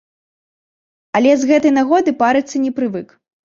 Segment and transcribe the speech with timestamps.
[1.19, 3.07] Але з гэтай нагоды парыцца не прывык.